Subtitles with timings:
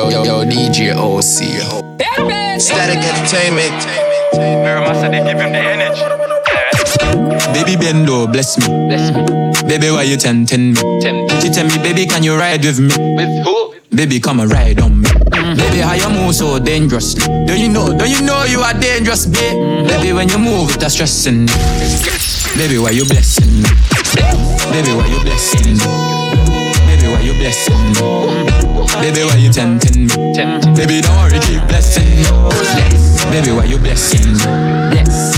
[0.00, 1.60] yo, yo, yo, DJ OC.
[2.60, 3.76] Static Entertainment.
[4.32, 5.10] Mr.
[5.10, 6.00] they give him the energy.
[7.52, 8.66] Baby Bendo, bless me.
[8.88, 9.68] Bless me.
[9.68, 11.00] Baby, why you tempting me?
[11.00, 11.42] Tempt.
[11.42, 12.94] She tell me, baby, can you ride with me?
[13.16, 13.74] With who?
[13.94, 15.08] Baby, come and ride on me.
[15.56, 17.26] Baby, how you move so dangerously?
[17.46, 17.92] Don't you know?
[17.96, 19.86] Don't you know you are dangerous, babe?
[19.86, 21.52] Baby, when you move, it's stressing me.
[22.56, 23.68] Baby, why you blessing me?
[24.72, 25.86] Baby, why you blessing me?
[26.88, 28.59] Baby, why you blessing me?
[28.98, 30.34] Baby, why you tempting me?
[30.74, 32.24] Baby, don't worry, keep blessing me.
[33.30, 34.44] Baby, why you blessing me?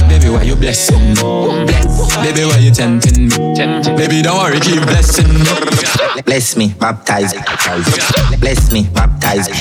[0.08, 1.71] Baby, why you blessing me?
[2.12, 2.28] Bless.
[2.28, 3.56] Baby, why you tempting me?
[3.56, 3.88] Tempt.
[3.96, 5.40] Baby, don't worry, keep blessing me.
[6.28, 7.32] Bless me, baptize.
[7.32, 7.40] It,
[8.40, 9.48] bless me, baptize.
[9.48, 9.56] It,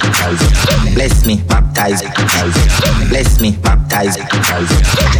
[0.93, 2.01] bless me, baptize.
[2.03, 2.11] It,
[3.07, 4.17] bless me, baptize.
[4.19, 4.27] It,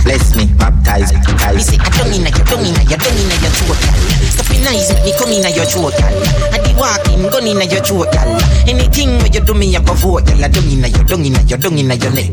[0.04, 1.14] bless me, baptize.
[1.56, 3.96] Me say, I don't inna your, don't inna your, don't inna your throat, gal.
[4.28, 6.12] Stop in eyes, make me come inna your throat, gal.
[6.52, 8.28] I the walking, gun inna your throat, gal.
[8.68, 10.44] Anything where you do me, I go vote, gal.
[10.44, 12.32] I don't inna your, don't inna your, don't inna your neck.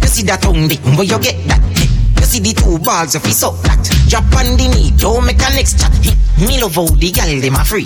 [0.00, 1.60] You see that tongue, dick, where you get that?
[2.24, 3.84] You see the two balls of his up that.
[4.08, 5.92] Drop on the knee, don't make a next chat.
[6.40, 7.84] Me love how the gal dem a free.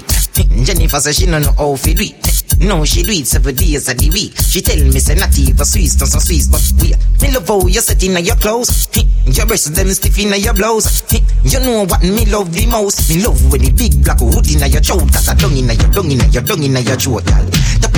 [0.62, 2.14] Jennifer say she no know how fi do it.
[2.62, 4.38] No, she do it seven days of the week.
[4.38, 6.94] She tell me say not even Swiss, not so Swiss, but we.
[7.18, 8.86] Me love how you set inna your clothes.
[9.26, 11.02] Your breasts them stiff inna your blouse.
[11.42, 13.10] You know what me love the most.
[13.10, 15.10] Me love when the big black hood inna your throat.
[15.10, 17.26] Cause I dung inna your dung inna your dung inna your throat.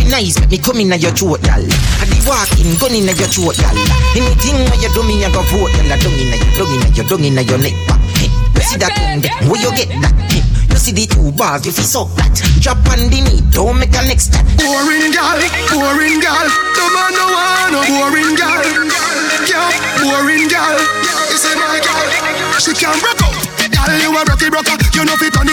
[0.00, 1.60] Be nice, make me come inna your throat, gal.
[1.60, 3.76] I be walking, gun inna your throat, gal.
[4.16, 5.92] Anything where you do me, I go vote, gal.
[5.92, 7.76] I dung inna your dung inna your dung inna your neck.
[8.56, 9.36] You see that tongue there?
[9.44, 10.16] Where you get that?
[10.72, 12.32] You see the two bars, you feel so that.
[12.64, 14.40] Drop on the knee, don't make a next step.
[14.56, 15.36] Boring gal,
[15.68, 16.48] boring gal.
[16.48, 18.64] The man no want no boring gal.
[19.44, 19.68] Yeah,
[20.00, 20.80] boring gal.
[21.28, 22.08] You say my gal,
[22.56, 23.36] she can't rock up.
[23.68, 24.80] Gal, you a rocky broker.
[24.96, 25.49] You know fi turn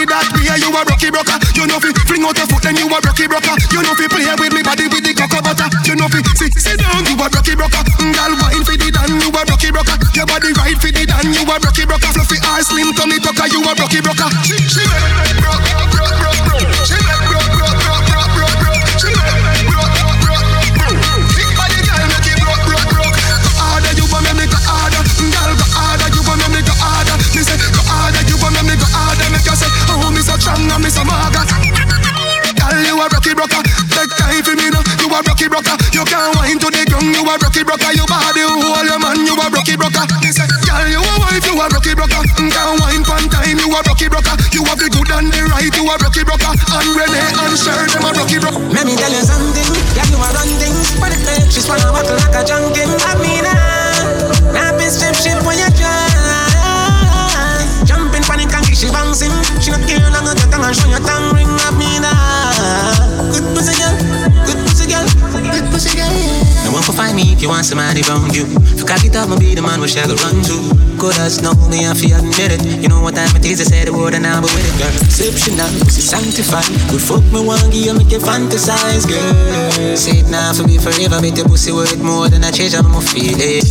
[2.28, 3.56] out your foot, then you a rocky broker.
[3.72, 5.68] You know fi play with me body with the cocoa butter.
[5.88, 7.08] You know fi sit sit down.
[7.08, 7.82] You a rocky broker.
[8.04, 9.12] Mm, Gal, wine fi the dan.
[9.16, 9.96] You a rocky broker.
[10.12, 11.26] Your body right fi the dan.
[11.32, 12.12] You a rocky broker.
[12.12, 13.48] Fluffy ass, slim tummy tucker.
[13.48, 14.28] You a rocky broker.
[14.44, 14.84] She she
[37.68, 37.92] You a broker.
[38.00, 39.20] You body hold your man.
[39.28, 40.08] You a rocky broker.
[40.08, 41.44] Girl, you a wife.
[41.44, 42.24] You a rocky broker.
[42.40, 43.60] Can't whine one time.
[43.60, 44.36] You a rocky broker.
[44.56, 45.68] You have the good and the right.
[45.68, 46.48] You a rocky broker.
[46.48, 48.64] And Renee and Sher, them a rocky broker.
[48.72, 49.68] Let me tell you something,
[50.00, 53.18] yeah, you are run things But the fake, she's wanna walk like a junkin I
[53.20, 56.08] mean, ah, now be strip ship when you try
[57.84, 61.34] Jumping panic and she bouncing She not care long your tongue and show your tongue
[61.34, 63.96] ring I mean, ah, good pussy girl,
[67.08, 68.44] find me if you want somebody around you.
[68.68, 70.58] If you cock it up, I'll be the man she go run to.
[71.00, 72.62] Good as know me, I feel admit it.
[72.82, 74.76] You know what time it is, I say the word and I'll be with it,
[74.76, 76.68] girl Exceptional, pussy sanctified.
[76.92, 79.96] Good fuck me, one give you, make you fantasize, girl.
[79.96, 83.00] Say it now for me forever, make the pussy worth more than a change, I'ma
[83.00, 83.64] feel it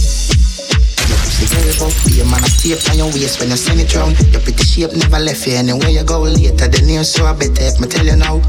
[1.36, 4.16] girl, but be a man of tape on your waist when you send it round.
[4.32, 6.68] Your pretty shape never left you anywhere you go later.
[6.68, 8.40] The near so I better if me tell you now.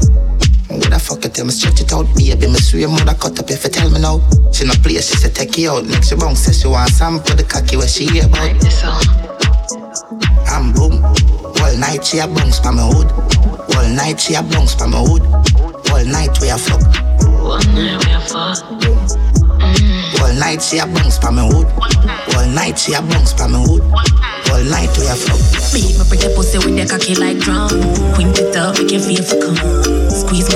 [0.88, 2.46] Would I fuck it till me stretch it out, baby?
[2.46, 4.24] Me swear mother cut up if you tell me now.
[4.52, 5.84] She no play, she say take you out.
[5.84, 8.56] Next you bounce, say she want some for the cocky where she hear about.
[8.80, 8.96] Uh.
[10.48, 11.04] I'm boom.
[11.04, 13.04] All night she a bounce pa me hood.
[13.76, 15.20] All night she a bounce pa me hood.
[15.92, 16.80] All night we a fuck.
[17.44, 17.60] All
[20.40, 20.64] night mm.
[20.64, 21.68] she a bounce pa me hood.
[22.32, 23.84] All night she a bounce pa me hood.
[23.84, 25.36] All night we a fuck.
[25.68, 27.68] Beat my pretty pussy with that cocky like drum.
[28.16, 29.77] Quint it up, make you feel for come.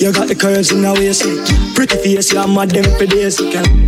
[0.00, 1.22] You got the curves in the waist
[1.74, 3.38] Pretty face, you mad them for days.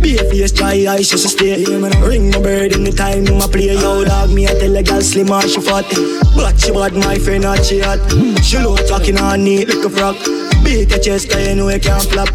[0.01, 1.63] Be a face, dry eyes, just stay.
[1.65, 3.73] Ring my bird in the time, my play.
[3.73, 5.85] Yo dog, me I tell a girl slim or she fat.
[6.35, 7.99] But she bad, my friend, not she hot.
[8.43, 11.79] She look talking on neat like a frog Beat your chest, cause you know you
[11.79, 12.27] can't flop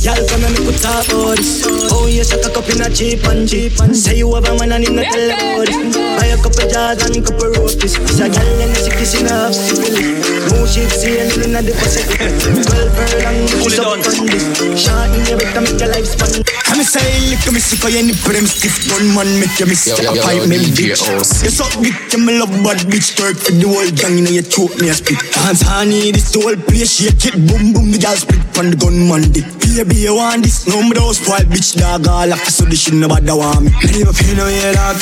[0.00, 1.60] Y'all come and make we talk about this
[1.92, 4.72] Oh yes, I cock up in a cheap and cheap Say you have a man
[4.72, 8.32] and you not tell about this Buy a couple jars and couple rotis It's a
[8.32, 12.02] gal and a sick kissing half syphilis Smooth gypsy and in the pussy.
[12.06, 13.98] Twelve furlong, she's up on
[14.30, 14.46] this.
[14.78, 16.42] Shot in your better make your life span.
[16.70, 19.66] I'm a say, look at me, sick of any prim stiff gun man, make you
[19.66, 21.02] miss Yo, a yo, yo, pipe yo, me DJ bitch.
[21.02, 21.30] OC.
[21.46, 24.30] You suck dick, you me love bad bitch, twerk for the whole gang, you know
[24.30, 25.18] you choke me a spit.
[25.34, 28.76] Dance honey, this the whole place, shake it, boom boom, the girl split on the
[28.76, 29.46] gunman dick.
[29.76, 30.64] Baby, you want this?
[30.64, 33.70] No, me those spoiled bitch dog, all after so the shit nobody want me.
[33.84, 34.96] Me never feel no yeah dog,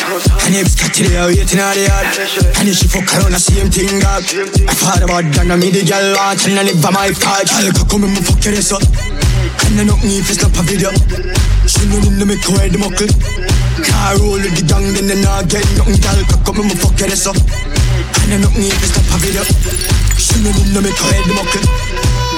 [0.47, 2.11] and if got to the waiting out the yard,
[2.59, 4.27] and if she fuck around the same thing dog.
[4.67, 7.47] I thought about that, now me the girl watch, and I live by my part.
[7.47, 8.83] Girl, come and me fuck your ass up.
[8.83, 10.91] And I knock me if it's not a video.
[11.71, 13.07] She know in the make away the muckle.
[13.79, 16.03] Car roll the gang, then they not get nothing.
[16.03, 17.39] Girl, come and me fuck your ass up.
[17.39, 19.47] And I knock me if it's not a video.
[20.19, 21.94] She know in the make away the muckle.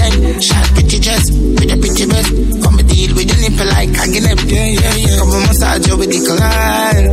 [0.00, 0.42] magnificent.
[0.42, 2.30] Sharp pretty dress, with a pretty breast.
[2.62, 4.38] Come and deal with your nipple like hugging them.
[4.48, 5.16] Yeah, yeah, yeah.
[5.18, 7.06] Come and massage you with the collide.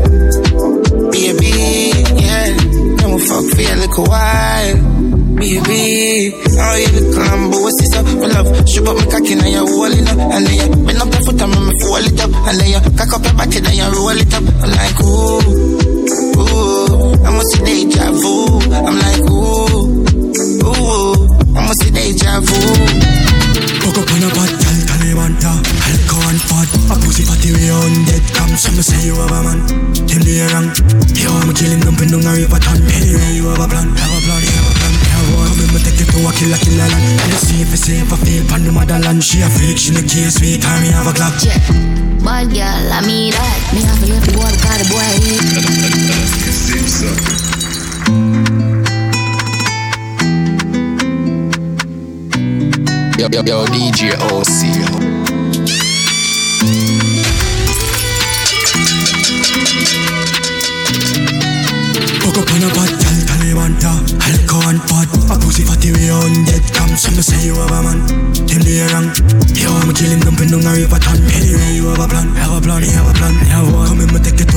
[1.12, 1.52] Baby,
[2.24, 2.48] yeah.
[2.98, 4.78] Then we fuck for a little while.
[5.38, 8.06] Baby, oh, you look lambo, what's this up?
[8.18, 10.18] My love, shoot up my cocky, now you're rolling up.
[10.18, 12.34] And then you bend up your foot and make me fall it up.
[12.50, 14.42] And then you cock up your body, then you roll it up.
[14.42, 15.38] I'm like, ooh,
[16.42, 18.34] ooh, I must see deja vu.
[18.82, 19.67] I'm like, ooh,
[21.78, 22.56] ooh, I must see deja vu.
[23.82, 25.62] Fuck up on a bad girl, Taliban, yeah.
[25.88, 29.40] Alcohol and fat A pussy fatty way on dead Come some say you have a
[29.44, 29.60] man.
[29.94, 30.70] Them do you wrong
[31.16, 33.88] Yo, I'm killing them Pin down a river ton Anyway, you have a plan.
[33.96, 36.20] Have a plan, you have a plan Have one Come in, me take you to
[36.28, 36.94] a killer, killer land.
[36.94, 39.24] And you see if you safe, I feel Pan the motherland.
[39.24, 41.60] She a freak, she no care Sweet time, me have a clock Yeah.
[42.24, 43.72] Bad girl, I mean that.
[43.72, 45.08] Me have to leave the boy because the boy.
[47.40, 47.47] Hate.
[53.18, 54.62] Yo, yo, yo, DJ OC.
[62.22, 63.98] Fuck up on a bad girl, Taliban, yeah.
[64.22, 67.82] Alcohol and fat A pussy fatty way on dead Come some say you have a
[67.82, 68.06] man.
[68.46, 71.18] Them do you I'm killing them Pin down a river ton.
[71.34, 72.30] Anyway, you have a plan.
[72.38, 73.07] Have a plan, have Have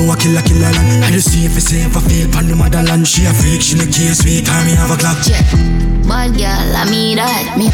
[0.01, 1.95] Come in, me take you a killer, killer land And you see if you safe,
[1.95, 4.89] I feel Pan the motherland She a freak, she no care Sweet time, me have
[4.89, 5.45] a clock Yeah.
[6.07, 7.55] Bad girl, I mean that.
[7.55, 7.69] Me.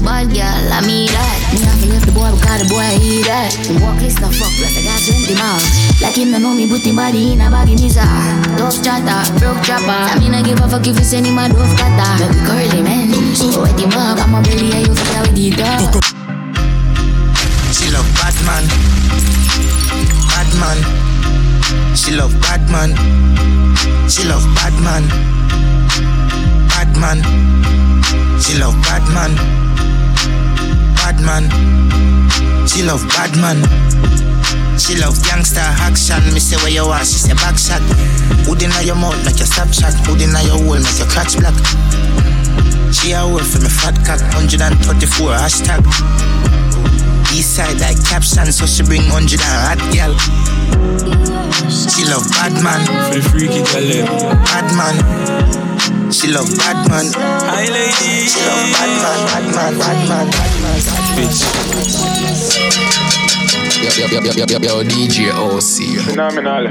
[0.00, 1.36] Bad girl, I mean that.
[1.52, 3.52] Me have to leave the boy because the boy hate that.
[3.52, 5.66] Him walk list and fuck like I got twenty miles.
[6.00, 8.40] Like him no know me, put him body in a bag in his heart.
[8.56, 9.84] Dove chatter, broke chopper.
[9.84, 12.12] I mean I give a fuck if you send him a dove cutter.
[12.24, 13.10] Make curly man.
[13.36, 15.92] So wet him up, I'm a belly and you fuck with the dog.
[17.74, 18.64] She love bad man.
[21.96, 22.90] She love bad man.
[24.08, 25.08] She love bad man.
[26.68, 27.18] Bad man.
[28.40, 29.34] She love bad man.
[30.96, 31.44] Bad man.
[32.66, 33.58] She love bad man.
[34.78, 36.22] She love gangster action.
[36.34, 37.80] Me say where you are, she say back shot.
[38.44, 39.94] Hood inna your mouth make your stop shot.
[40.04, 41.54] Hood inna your hole make your crotch black.
[42.92, 44.20] She a word for me fat cock.
[44.34, 45.82] 134 hashtag.
[47.32, 50.14] East side like caption, so she bring 100 and hot girl.
[51.70, 52.82] She love bad man.
[53.08, 54.06] For the freaky girl,
[54.44, 54.96] Bad man.
[56.12, 57.06] She love bad man.
[57.14, 58.28] Hi, lady.
[58.28, 60.80] She love bad man, bad man, bad man, bad man.
[61.16, 61.40] Bitch.
[63.82, 66.04] Yo, yo, yo, yo, yo, yo, yo, DJ OC.
[66.06, 66.64] Phenomenal.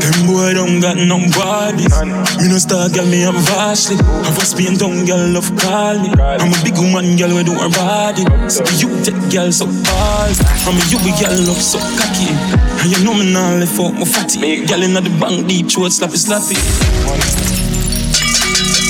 [0.00, 1.92] Them boy don't got no bodies.
[2.38, 3.96] Me no star girl, me have vastly.
[3.96, 6.10] Have a Spain down girl, love call me.
[6.18, 8.24] I'm a big woman girl, we do her body.
[8.48, 10.34] So you take girl so hard.
[10.66, 12.57] I'm a you be girl, love so cocky.
[12.80, 14.64] And you know me now left out my fatty.
[14.66, 16.56] Girl inna the bank deep throat, slappy slappy.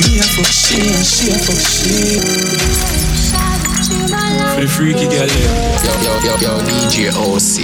[0.03, 2.21] Me a fuck she and she a fuck she.
[4.55, 5.85] For the freaky girl, yeah.
[5.85, 7.55] Yo, yo, yo, yo, DJ OC.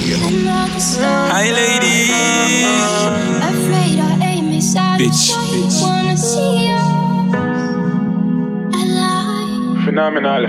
[1.30, 1.98] Hi, lady.
[3.42, 5.00] Afraid I aim inside.
[5.00, 5.24] Bitch.
[5.82, 6.82] Wanna see you
[8.72, 9.84] alive.
[9.84, 10.42] Phenomenal.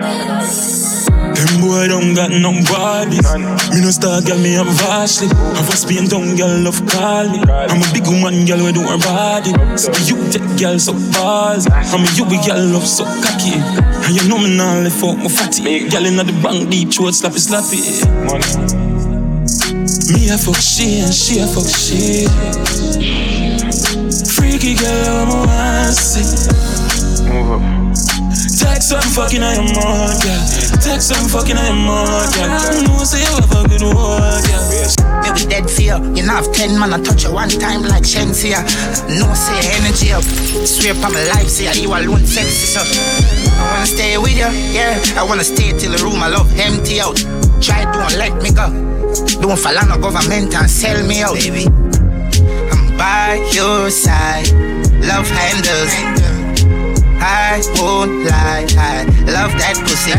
[1.36, 3.20] Them boy don't got no body.
[3.74, 5.28] Me no star girl, me up vastly.
[5.56, 7.40] Have a Spain town girl love call me.
[7.48, 9.52] I'm a big woman girl we do her body.
[9.78, 11.68] So you take girl so balls.
[11.72, 13.58] I'm a you girl love so cocky.
[14.06, 15.90] And you know me now left out my fatty.
[15.90, 17.82] Girl inna the bank deep throat slappy slappy.
[20.14, 22.28] Me a fuck she and she a fuck she.
[24.36, 27.26] Freaky girl, I'm a see.
[27.28, 27.85] Move up.
[28.56, 30.44] Text some fucking I am more, girl.
[30.80, 32.48] Text some fucking I am more, girl.
[32.48, 34.64] I know say you have a good word, girl.
[35.24, 36.00] Me be dead fear.
[36.16, 38.64] You know have ten man I touch you one time like Shenseea.
[39.20, 40.24] No say energy up.
[40.64, 42.80] Swear upon my life, say you alone sexy so.
[42.80, 45.04] I wanna stay with you, yeah.
[45.18, 47.18] I wanna stay till the room I love empty out.
[47.60, 48.72] Try don't let me go.
[49.42, 51.68] Don't fall on the government and sell me out, baby.
[52.72, 54.48] I'm by your side.
[55.04, 56.25] Love handles.
[57.22, 60.14] I won't lie, I love that pussy.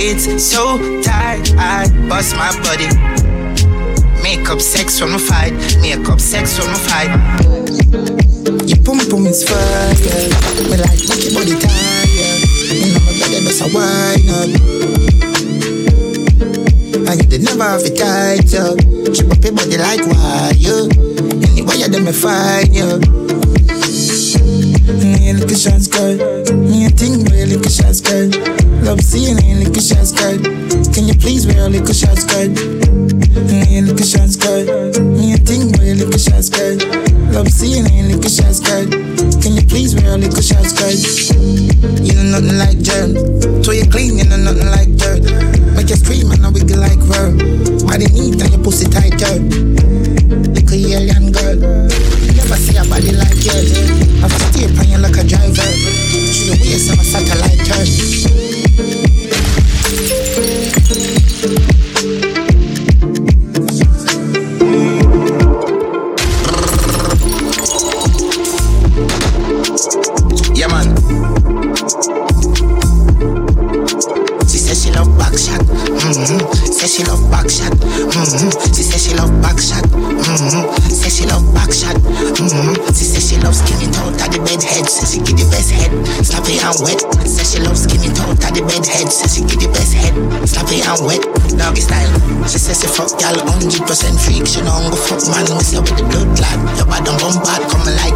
[0.00, 2.88] It's so tight, I bust my body.
[4.22, 7.10] Make up sex from the fight, make up sex from the fight.
[8.68, 9.94] Your pum pum is fire,
[10.70, 12.08] me like make your body tired.
[12.70, 14.50] You know my body does a wine up.
[17.08, 18.76] And you never have it tight, yo.
[19.12, 20.88] Chip up your body like wire.
[21.48, 23.00] Anyway, you them me find you.
[24.68, 26.12] Me a little shots girl.
[26.52, 28.28] Me a thing wear a little shots girl.
[28.84, 30.36] Love seeing a little shots girl.
[30.92, 32.48] Can you please wear a little shots girl?
[33.48, 34.64] Me a shots girl.
[35.16, 36.76] Me a thing wear a little shots girl.
[37.32, 38.84] Love seeing a little shots girl.
[39.40, 40.92] Can you please wear a little shots girl?
[42.04, 43.16] You know nothing like germ.
[43.64, 45.24] So you clean, you know nothing like dirt.
[45.76, 47.40] Make you scream and I wiggle like verb.
[47.88, 49.40] Body neat and your pussy tight girl.
[50.52, 51.56] Little alien girl.
[51.56, 53.97] Never see a body like yours.
[55.02, 56.07] Like a driver.
[93.68, 94.46] 100% freak.
[94.48, 95.44] She I'm go fuck man.
[95.44, 96.56] We say with the blood lad.
[96.80, 97.60] Your bad and bum bad.
[97.68, 98.07] come like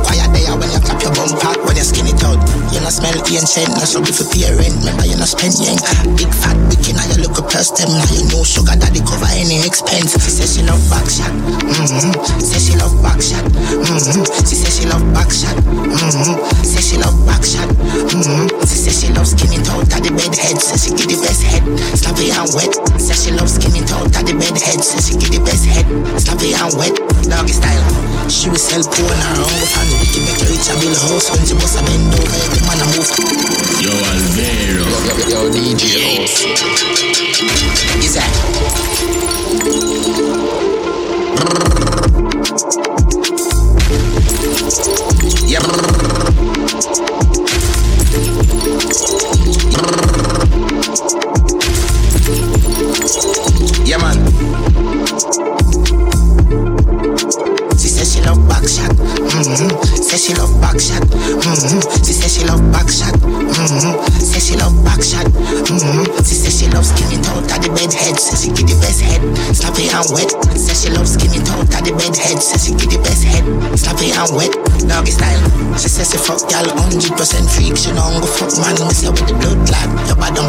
[3.32, 4.76] No parent.
[4.84, 5.56] Remember you not spend.
[6.20, 6.52] Big fat
[7.16, 7.88] you look a plus them.
[8.44, 10.12] Sugar daddy cover any expense.
[10.20, 11.32] She says she love back shot.
[11.64, 12.12] Mm-hmm.
[12.40, 13.40] Says she love back shot.
[13.48, 14.28] Mm-hmm.
[14.44, 15.56] She says she love back shot.
[15.64, 16.36] Mm-hmm.
[16.60, 17.68] Says she love back shot.
[17.72, 18.52] Mm-hmm.
[18.68, 20.60] She says she love skinny toe at the bed head.
[20.60, 21.64] Says she get the best head.
[21.96, 22.72] Slap it and wet.
[23.00, 24.84] Says she love skinny toe at the bed head.
[24.84, 25.88] Says she get the best head.
[26.20, 26.94] Slap it and wet.
[27.32, 27.80] Doggy style.
[28.28, 29.40] She will sell porn her.
[29.48, 30.76] We can make her reach a
[31.08, 32.28] house when she bust a bend over.
[32.28, 33.21] Every man a move.
[33.80, 34.84] Yo, Alvero.
[34.84, 35.84] Yo, yo, yo, DJ.
[37.98, 38.32] Is that?
[69.82, 70.30] It and wet.
[70.54, 72.38] Says she loves skinny toe at the bed head.
[72.38, 73.44] Says she get the best head.
[73.74, 74.52] Slap it and wet.
[74.86, 75.42] Doggy style.
[75.78, 77.18] She says she fuck gal 100%
[77.50, 77.74] freak.
[77.76, 78.78] She don't go fuck man.
[78.86, 79.88] We say with the blood clot.
[80.06, 80.41] Your bad.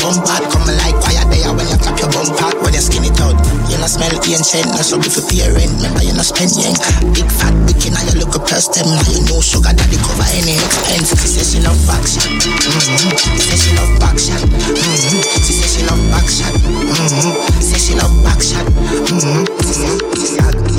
[4.53, 5.65] No struggle for parent.
[5.81, 6.77] Remember you not spend yang.
[7.17, 7.53] Big fat.
[7.89, 8.85] Now you look a plus them.
[8.85, 11.09] Now you know sugar daddy cover any expense.
[11.09, 12.29] She says she love back shot.
[12.29, 13.17] Mm-hmm.
[13.17, 14.41] She says she love back shot.
[14.45, 15.25] Mm-hmm.
[15.41, 16.53] She says she love back shot.
[16.53, 17.33] Mm-hmm.
[17.65, 18.65] Says she love back shot.
[19.09, 19.63] Mm-hmm.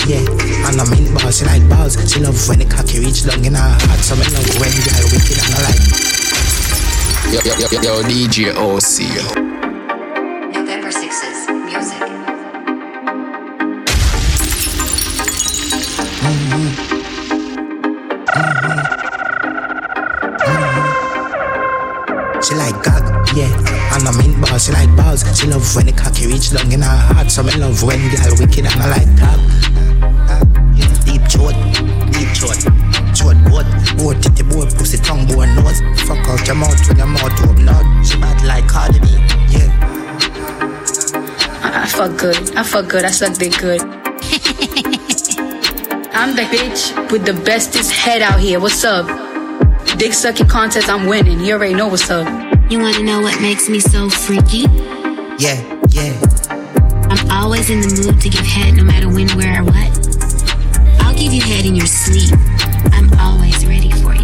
[0.07, 0.23] Yeah,
[0.71, 1.99] and I'm in balls, she like balls.
[2.07, 4.01] She love when the cocky reach long in her heart.
[4.07, 5.83] So me love when girl wicked and I like.
[7.31, 9.44] Yo, yo, yo, yo, DJ OC.
[23.35, 23.51] Yeah.
[23.95, 25.23] And I'm in balls, she like balls.
[25.39, 27.31] She love when the cocky reach long in her heart.
[27.31, 29.41] So me love when girl wicked and I like tag.
[31.05, 31.55] Deep throat,
[32.15, 32.63] deep throat.
[33.15, 33.67] Throat boat,
[33.99, 35.81] boat titty boat, pussy tongue bone nose.
[36.07, 37.85] Fuck out your mouth when your mouth open out.
[38.07, 39.07] She bad like Cardi B,
[39.51, 39.71] yeah.
[41.63, 42.57] I fuck good.
[42.57, 43.05] I fuck good.
[43.05, 43.83] I suck dick good.
[46.15, 48.61] I'm the bitch with the bestest head out here.
[48.61, 49.07] What's up?
[49.99, 51.41] Dick sucking contest, I'm winning.
[51.41, 52.54] You already know what's up.
[52.71, 54.67] You wanna know what makes me so freaky?
[55.39, 56.19] Yeah, yeah.
[57.11, 61.03] I'm always in the mood to give head no matter when, where, or what.
[61.03, 62.33] I'll give you head in your sleep.
[62.93, 64.24] I'm always ready for you.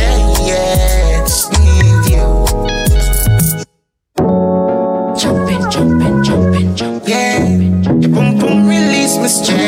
[0.00, 1.24] Upset, yeah,
[1.58, 2.26] need you.
[5.18, 7.08] Jumping, jumping, jumping, jumping.
[7.08, 7.46] Yeah,
[8.00, 9.59] your boom boom release my stress.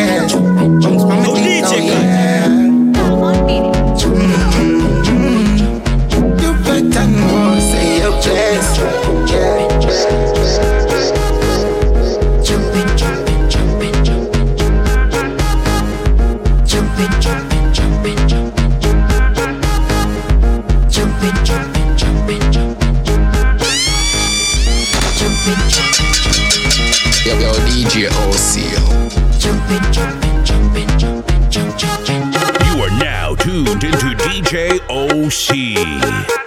[35.33, 36.42] Sushi.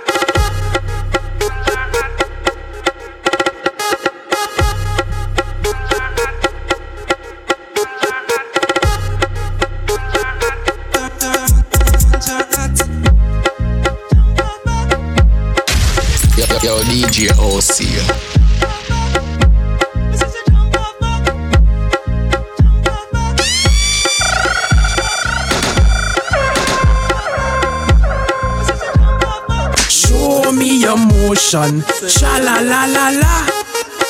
[31.55, 33.45] Motion, sha la la la la.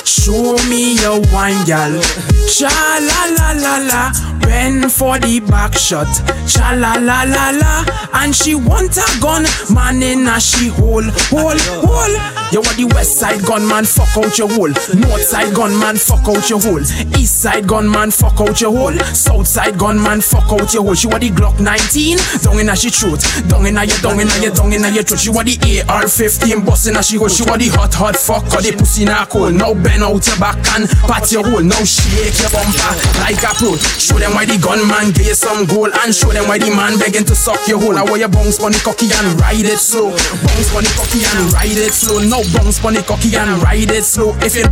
[0.04, 2.00] Show me your wine, gal.
[2.48, 4.35] Cha la la la la.
[4.46, 6.08] Bend for the back shot.
[6.48, 7.86] Cha la la la la.
[8.14, 12.16] And she want a gun, man in a she hole, hole, hole.
[12.54, 14.72] You want the west side gunman, fuck out your hole.
[14.96, 16.80] North side gunman, fuck out your hole.
[17.20, 18.96] East side gunman, fuck out your hole.
[19.12, 20.94] South side gunman, fuck out your hole.
[20.94, 23.20] She want the Glock 19, down in a she throat.
[23.50, 25.20] Down in a your, down in a your, down in a your throat.
[25.20, 25.58] She want the
[25.90, 27.28] AR-15, busting a she hole.
[27.28, 29.56] She want the hot, hot fuck, or the pussy na cold.
[29.56, 31.66] Now bend out your back and pat your hole.
[31.66, 33.76] Now shake your bumper like a pro.
[34.00, 37.00] Show them why the gunman gave you some gold and show them why the man
[37.00, 37.96] begging to suck your hole.
[37.96, 40.12] I want you bounce bunny cocky and ride it slow.
[40.12, 42.20] Bounce bunny cocky and ride it slow.
[42.20, 44.36] No bounce bunny cocky and ride it slow.
[44.44, 44.68] If you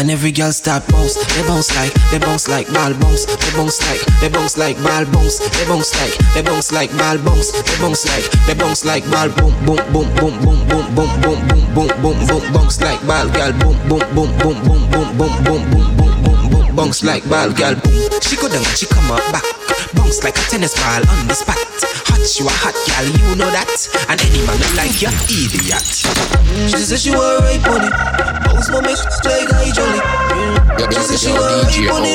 [0.00, 3.82] And every girl start bounce, they bounce like, they bounce like ball bounce, they bounce
[3.84, 7.76] like, they bounce like ball bounce, they bounce like, they bounce like ball bounce, they
[7.82, 11.58] bounce like, they bounce like ball boom boom boom boom boom boom boom boom boom
[11.74, 15.62] boom boom boom bounce like ball girl boom boom boom boom boom boom boom boom
[15.70, 16.37] boom boom boom
[16.78, 18.08] bounce like ball girl boom.
[18.22, 19.42] She go down, she come up back,
[19.94, 21.58] bounce like a tennis ball on the spot.
[22.06, 23.66] Hot, you a hot girl, you know that.
[24.08, 25.82] And any man that like you, idiot.
[26.70, 27.90] She said she want right money,
[28.46, 30.27] bounce my mix like I jolly.
[30.38, 32.14] Yo, yo, She said she yo, want DJ right money,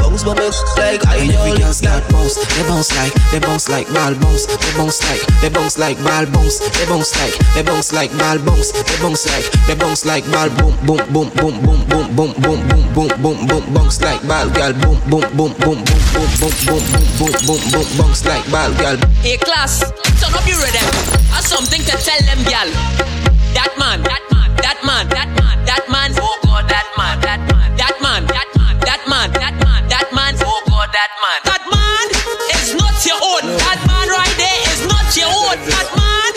[0.00, 1.36] bounce my mix like I jolly.
[1.36, 5.22] Every girl start bounce, they bounce like, they bounce like ball bounce, they bounce like,
[5.42, 9.26] they bounce like ball bounce, they bounce like, they bounce like ball bounce, they bounce
[9.28, 13.08] like, they bounce like ball boom boom boom boom boom boom boom boom boom boom
[13.22, 17.04] boom boom bounce like ball girl boom boom boom boom boom boom boom boom boom
[17.20, 18.96] boom boom boom bounce like ball girl.
[19.20, 19.84] Hey class,
[20.16, 20.88] turn up your rhythm.
[21.36, 22.68] I something to tell them, gal.
[23.52, 26.12] That man, that man, that man, that man, that man.
[26.16, 26.37] Oh
[35.48, 35.58] own.
[35.64, 36.32] That man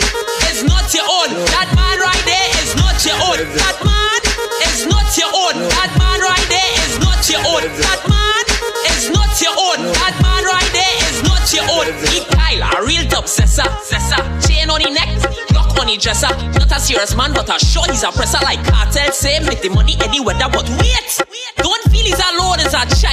[0.48, 1.30] is not your own.
[1.52, 3.40] That man right there is not your own.
[3.60, 4.20] That man
[4.64, 5.56] is not your own.
[5.68, 7.64] That man right there is not your own.
[7.76, 8.44] That man
[8.88, 9.80] is not your own.
[9.92, 11.88] That man right there is not your own.
[12.08, 14.16] He Kyle, a real top sessa, sessa.
[14.48, 15.12] Chain on his neck,
[15.52, 16.32] lock on his dresser.
[16.56, 19.12] Not a serious man, but a sure he's a presser like cartel.
[19.12, 21.31] Same, make the money anywhere, but wait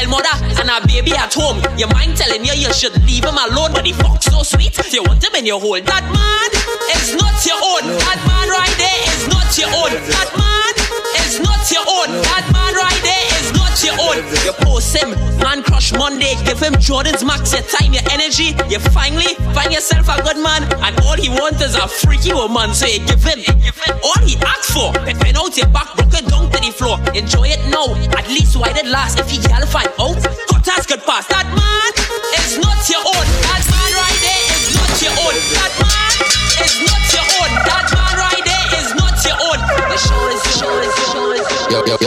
[0.10, 1.62] mother and a baby at home.
[1.78, 4.74] Your mind telling you you should leave him alone, but he fucks so sweet.
[4.92, 5.80] You want him in your hole.
[5.80, 6.50] That man
[6.98, 7.86] is not your own.
[7.94, 9.94] That man right there is not your own.
[10.10, 10.74] That man
[11.24, 12.10] is not your own.
[12.26, 14.20] That man right there is not your own.
[14.46, 16.36] You post him, man crush Monday.
[16.46, 18.56] Give him Jordan's max, your time, your energy.
[18.70, 22.74] You finally find yourself a good man, and all he wants is a freaky woman.
[22.74, 23.40] So you give him,
[24.04, 24.92] all he asks for.
[24.94, 27.00] Pen out your back, broke it down to the floor.
[27.16, 27.94] Enjoy it now.
[28.18, 30.18] At least why did last if he gal find out?
[30.50, 31.28] Cut ass good pass.
[31.28, 31.92] That man
[32.40, 33.26] is not your own.
[33.46, 35.36] That man right there is not your own.
[35.56, 35.69] That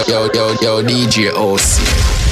[0.08, 2.31] yo, yo, yo, DJ OC.